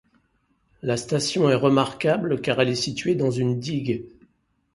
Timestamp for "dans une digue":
3.13-4.03